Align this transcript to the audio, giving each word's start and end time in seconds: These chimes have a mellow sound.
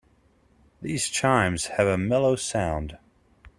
These 0.81 1.09
chimes 1.09 1.67
have 1.77 1.85
a 1.85 1.95
mellow 1.95 2.35
sound. 2.35 2.97